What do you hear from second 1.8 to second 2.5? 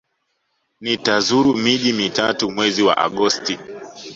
mitatu